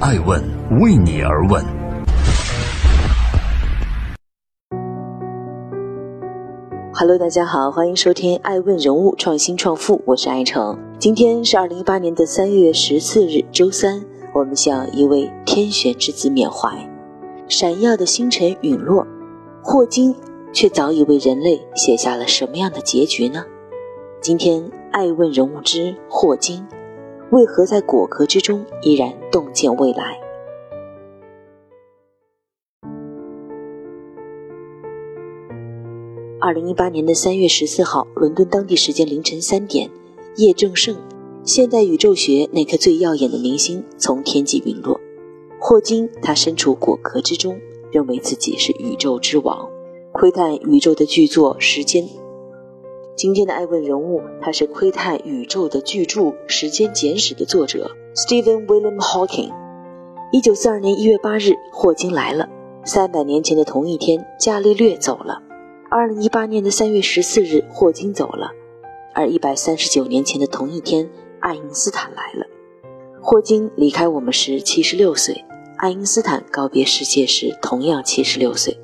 [0.00, 0.40] 爱问
[0.80, 1.60] 为你而问。
[6.94, 10.78] Hello，大家好，欢迎收听《爱问人物创新创富》，我是爱成。
[11.00, 14.04] 今天是二零一八年的三月十四日，周三。
[14.34, 16.70] 我们向一位天选之子缅怀。
[17.48, 19.04] 闪耀的星辰陨落，
[19.64, 20.14] 霍金
[20.52, 23.44] 却早已为人类写下了什么样的结局呢？
[24.20, 26.64] 今天，爱问人物之霍金，
[27.30, 30.18] 为何在果壳之中依然洞见未来？
[36.40, 39.90] 二零一八年的三月十四号，伦敦当地时间凌晨三点，
[40.36, 40.96] 叶正盛，
[41.44, 44.98] 现代宇宙学那颗最耀眼的明星从天际陨落。
[45.60, 47.60] 霍金，他身处果壳之中，
[47.92, 49.68] 认为自己是宇宙之王，
[50.12, 52.04] 窥探宇宙的巨作《时间》。
[53.18, 59.52] 今天的爱问人物，他是窥探宇宙的巨著《时间简史》的作者 Stephen William Hawking。
[60.30, 62.48] 一九四二年一月八日，霍金来了。
[62.84, 65.42] 三百年前的同一天，伽利略走了。
[65.90, 68.52] 二零一八年的三月十四日，霍金走了，
[69.12, 71.10] 而一百三十九年前的同一天，
[71.40, 72.46] 爱因斯坦来了。
[73.20, 75.44] 霍金离开我们时七十六岁，
[75.78, 78.78] 爱因斯坦告别世界时同样七十六岁，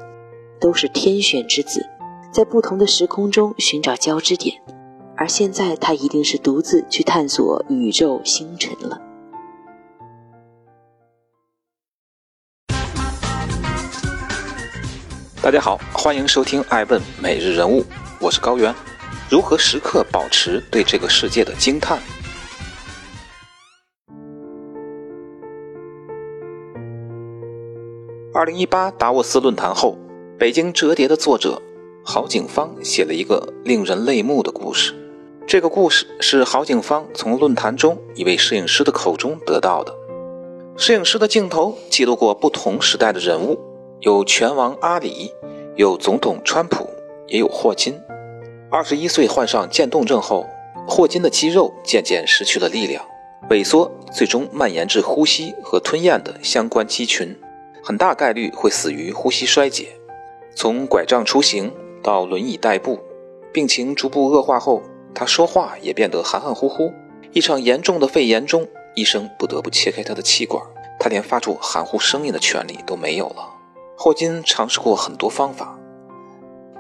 [0.59, 1.87] 都是天选之子，
[2.35, 4.61] 在不同的时空中寻找交织点。
[5.17, 9.01] 而现在，他一定是独自去探索宇宙星辰了。
[15.41, 17.83] 大家好，欢迎收听《爱问每日人物》，
[18.21, 18.75] 我是高原。
[19.31, 22.01] 如何时刻保持对这个世界的惊叹？
[28.35, 29.97] 二零一八达沃斯论坛后，
[30.37, 31.63] 北京折叠的作者
[32.07, 34.93] 郝景芳写了一个令人泪目的故事。
[35.47, 39.95] 这个故事是郝景芳从论坛中一位摄影师的口中得到的。
[40.77, 43.59] 摄影师的镜头记录过不同时代的人物。
[44.01, 45.33] 有拳王阿里，
[45.77, 46.87] 有总统川普，
[47.27, 47.99] 也有霍金。
[48.71, 50.47] 二十一岁患上渐冻症后，
[50.87, 53.03] 霍金的肌肉渐渐失去了力量，
[53.49, 57.35] 萎缩，最终蔓延至呼吸和吞咽的相关肌群，
[57.83, 59.89] 很大概率会死于呼吸衰竭。
[60.55, 61.73] 从拐杖出行
[62.05, 63.01] 到轮椅代步，
[63.51, 64.83] 病情逐步恶化后，
[65.15, 66.93] 他说话也变得含含糊糊。
[67.33, 70.63] 一场严重的肺炎中，医生不得不切开他的气管，
[71.01, 73.49] 他连发出含糊声音的权利都没有了。
[73.97, 75.79] 霍金尝试过很多方法，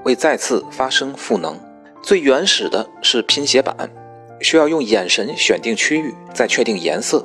[0.05, 1.59] 为再次发声赋能。
[2.03, 3.75] 最原始的是拼写板，
[4.43, 7.25] 需要用眼神选定区域，再确定颜色，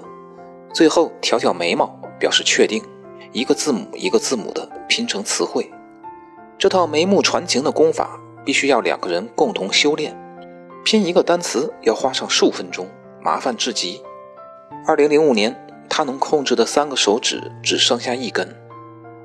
[0.73, 1.85] 最后挑挑眉毛
[2.17, 2.81] 表示确定，
[3.33, 5.69] 一个字母一个字母的拼成词汇。
[6.59, 10.13] 这套眉目传情的功法必须要两个人共同修炼，
[10.83, 12.85] 拼一个单词要花上数分钟，
[13.21, 14.03] 麻烦至极。
[14.85, 15.55] 二零零五年，
[15.89, 18.53] 他能控制的三个手指只剩下一根。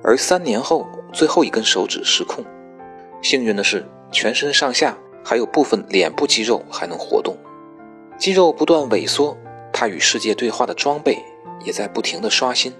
[0.04, 2.44] 而三年后，最后一根手指失控。
[3.20, 7.36] 幸运的是，全身上下还有部分脸部肌肉还能活动。
[8.16, 9.36] 肌肉不断萎缩，
[9.72, 11.18] 他与世界对话的装备
[11.64, 12.72] 也在不停的刷新。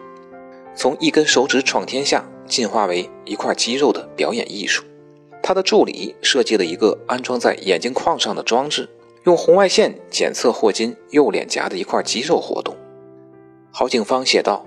[0.74, 4.84] 从一根手指闯天下，进化为一块肌肉的表演艺术。
[5.42, 8.88] 他的助理设计了一个安装在眼镜框上的装置，
[9.24, 12.74] 用红外线检测霍金右脸颊的一块肌肉活动。
[13.70, 14.64] 郝景芳写道。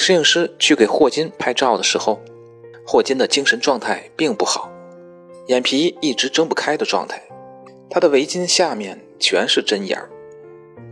[0.00, 2.20] 摄影师去给霍金拍照的时候，
[2.86, 4.70] 霍金的精神状态并不好，
[5.48, 7.20] 眼皮一直睁不开的状态，
[7.90, 10.08] 他的围巾下面全是针眼儿，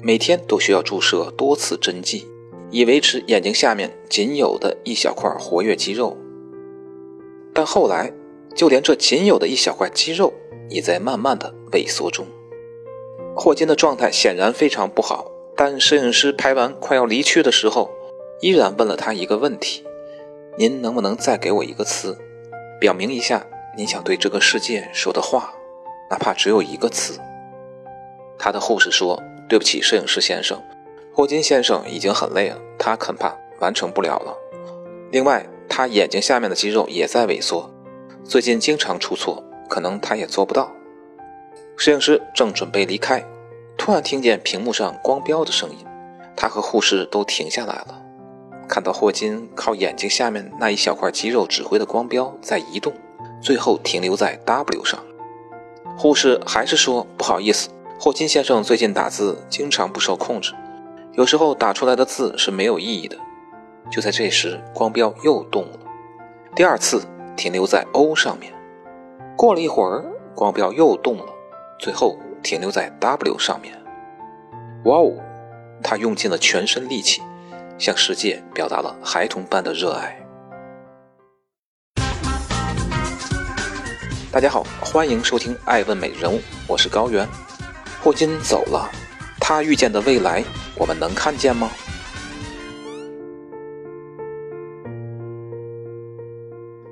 [0.03, 2.27] 每天都需要注射多次针剂，
[2.71, 6.17] 以维持眼睛下面仅有的一小块活跃肌肉。
[7.53, 8.13] 但后来，
[8.55, 10.33] 就连这仅有的一小块肌肉
[10.69, 12.27] 也在慢慢的萎缩中。
[13.35, 17.91] 霍金的状态显然非常不好，但摄影师拍完快要离去的时候。
[18.43, 19.83] 依然问了他一个问题
[20.59, 22.19] ：“您能不能再给我一个词，
[22.79, 23.47] 表明一下
[23.79, 25.55] 您想对这个世界说的话，
[26.11, 27.19] 哪怕只有一个词？”
[28.39, 30.63] 他的护士说：“对不起，摄影师先生，
[31.17, 34.37] 霍金先生已经很累了，他恐怕完成不了了。
[35.11, 37.71] 另外，他眼睛下面的肌肉也在萎缩，
[38.23, 40.71] 最近经常出错，可能他也做不到。”
[41.75, 43.25] 摄影师正准备离开，
[43.79, 45.87] 突然听见屏幕上光标的声音，
[46.37, 48.03] 他和护士都停下来了。
[48.69, 52.93] 看到霍金靠眼睛下面那一小块肌肉指挥的光标在移动，
[53.41, 55.03] 最后停留在 W 上。
[55.97, 60.53] 护士还是说：“不好意思，霍金先生最近打字经常不受控制，
[61.17, 63.17] 有时候打出来的字是没有意义的。”
[63.91, 65.79] 就在这时，光标又动了，
[66.55, 67.03] 第二次
[67.37, 68.53] 停留在 O 上面。
[69.35, 70.05] 过了一会儿，
[70.35, 71.25] 光标又动了，
[71.79, 73.75] 最后停留在 W 上面。
[74.85, 75.13] 哇哦，
[75.83, 77.23] 他用尽了全身力气。
[77.79, 80.19] 向世界表达了孩童般的热爱。
[84.33, 86.37] 大家好，欢迎收听《爱问美人物》，
[86.67, 87.29] 我是高原。
[88.03, 88.91] 霍金走了，
[89.49, 90.43] 他预见的未来，
[90.75, 91.71] 我们能看见吗？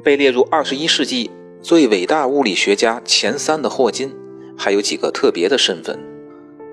[0.04, 4.14] 被列入二十一世纪最伟大物理学家前三的霍金，
[4.56, 5.98] 还有几个特别的身份。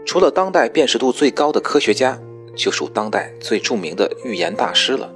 [0.05, 2.21] 除了当代辨识度最高的科学家，
[2.55, 5.11] 就属当代最著名的预言大师了。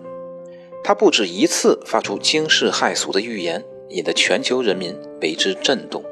[0.84, 3.64] 他不止一次发出惊世骇俗的预言。
[3.90, 6.04] 引得全球人民为之震动。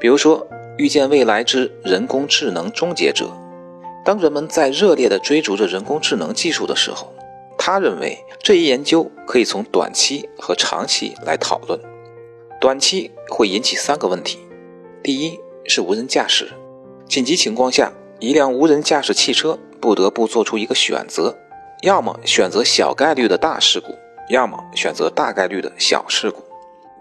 [0.00, 0.44] 比如说，
[0.78, 3.30] 预见未来之人工智能终结者。
[4.08, 7.12] 当人们在热烈地追逐着人工智能技术的时候，
[7.58, 11.78] 他认为这一研究可以从短期和长期来讨论。
[12.58, 14.38] 短期会引起三个问题：
[15.02, 16.50] 第一是无人驾驶，
[17.06, 21.36] 紧急情况下，一辆无人驾驶汽车不得不做出一个选择，
[21.82, 23.92] 要么选择小概率的大事故，
[24.30, 26.42] 要么选择大概率的小事故。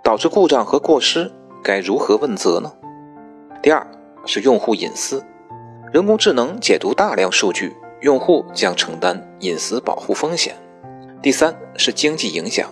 [0.03, 1.31] 导致故障和过失
[1.63, 2.69] 该如何问责呢？
[3.63, 3.87] 第二
[4.25, 5.23] 是用户隐私，
[5.93, 10.53] 人工智能解读大量数据，用户将承担隐私保护风险。
[11.21, 12.69] 第三是经济影响，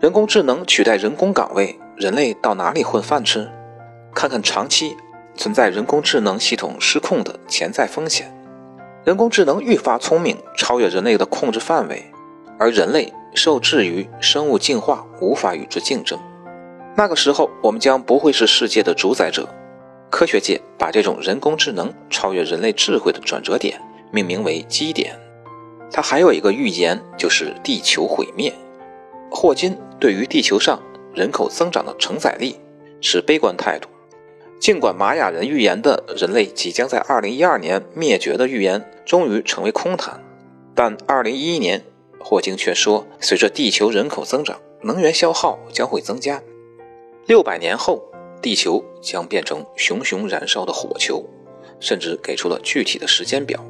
[0.00, 3.48] 人工智能取代人工岗位，人类到哪里混饭吃？
[4.12, 4.96] 看看长期
[5.36, 8.28] 存在人工智能系统失控的潜在风险，
[9.04, 12.04] 人工智能愈发聪明，超越人类的控制范围，
[12.58, 16.18] 而人类受制于生物进化，无法与之竞争。
[16.96, 19.48] 那个时候，我们将不会是世界的主宰者。
[20.10, 23.80] 科学界把这种人工智能超越人类智慧的转折点
[24.12, 25.18] 命名为“基点”。
[25.92, 28.52] 它还有一个预言，就是地球毁灭。
[29.30, 30.82] 霍金对于地球上
[31.14, 32.56] 人口增长的承载力
[33.00, 33.88] 持悲观态度。
[34.58, 40.22] 尽管玛雅人预言的人类即将在2012年灭绝的预言终于成为空谈，
[40.74, 41.82] 但2011年，
[42.20, 46.42] 霍金却说，随着地球人口增长，能源消耗将会增加。
[47.26, 48.02] 六百年后，
[48.42, 51.24] 地球将变成熊熊燃烧的火球，
[51.78, 53.64] 甚至给出了具体的时间表。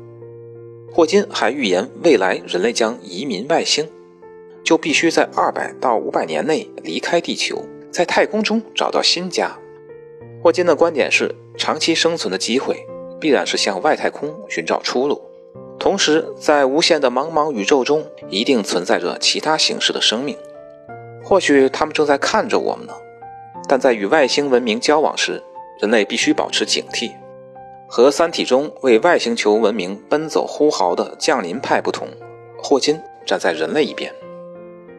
[0.93, 3.89] 霍金还预言，未来人类将移民外星，
[4.65, 9.57] 就必须在二百到五百年内离开地球，在太空中找到新家。
[10.43, 12.87] 霍金的观点是，长期生存的机会
[13.21, 15.21] 必然是向外太空寻找出路，
[15.79, 20.37] 同时在无限的茫茫宇宙中，一定存在着其他形式的生命，
[21.23, 22.95] 或许他们正在看着我们呢。
[23.71, 25.41] 但在与外星文明交往时，
[25.79, 27.13] 人类必须保持警惕。
[27.89, 32.09] 和《三体》中为外星球文明奔走呼号的降临派不同，
[32.61, 34.13] 霍金站在人类一边。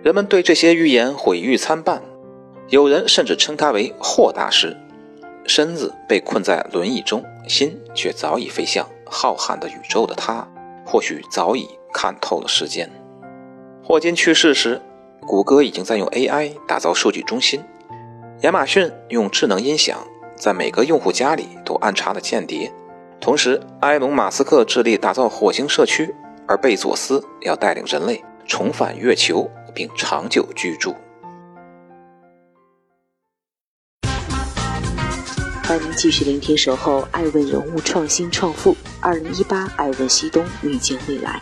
[0.01, 2.01] 人们对这些预言毁誉参半，
[2.69, 4.77] 有人甚至称他为“霍大师”。
[5.45, 10.47] 身子被困在轮椅中，心却早已飞向浩瀚的宇宙的他，
[10.85, 12.89] 或许早已看透了时间。
[13.83, 14.81] 霍金去世时，
[15.27, 17.61] 谷歌已经在用 AI 打造数据中心。
[18.41, 19.99] 亚马逊用智能音响
[20.35, 22.73] 在每个用户家里都安插了间谍，
[23.19, 26.11] 同时，埃隆·马斯克致力打造火星社区，
[26.47, 30.95] 而贝佐斯要带领人类重返月球并长久居住。
[35.63, 41.39] 欢迎继续聆听《守候爱问人物创新创富》，二零一八爱问西东遇见未来。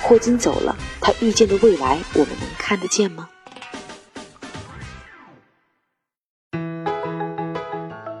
[0.00, 3.28] 霍金走了，他预见的未来，我们能看得见吗？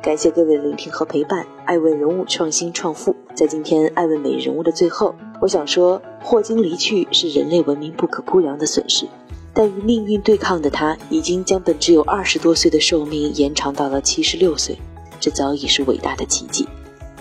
[0.02, 1.46] 感谢各位的聆听和陪伴。
[1.64, 9.06] 爱问人物创新创富，在今天爱问美人物的最后，我想说，霍金离去是人类文明不可估量的损失，
[9.54, 14.76] 但与命运对抗的他，已经将本只有二十多岁的寿命延长到了七十六岁，
[15.20, 16.66] 这早已是伟大的奇迹。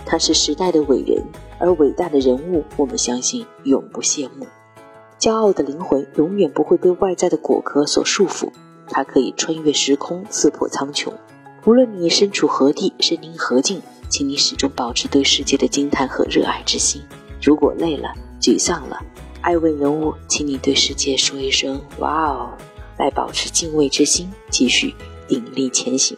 [0.04, 1.24] 他是时代的伟人，
[1.60, 4.48] 而伟大的人物，我们相信永不谢幕。
[5.20, 8.50] 骄傲的灵魂永远不会被外在的果壳所束缚，
[8.88, 11.12] 它可以穿越时空，刺破苍穹。
[11.66, 17.02] 无论你身处何地，身临何境，请你始终保持对世界的惊叹和热爱之心。
[17.42, 19.00] 如果累了、沮丧了，
[19.42, 22.58] 爱问人物，请你对世界说一声“哇哦”，
[22.98, 24.96] 来保持敬畏之心，继续
[25.28, 26.18] 鼎力前行。